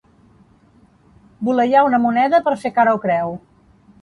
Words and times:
Voleiar 1.49 1.83
una 1.89 2.01
moneda 2.07 2.41
per 2.49 2.55
fer 2.65 2.73
cara 2.81 2.97
o 2.99 3.03
creu. 3.05 3.39